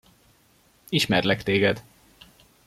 Ismerlek 0.89 1.43
téged! 1.43 1.83